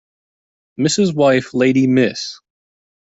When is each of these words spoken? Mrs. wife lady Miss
Mrs. 0.79 1.13
wife 1.13 1.53
lady 1.53 1.85
Miss 1.85 2.39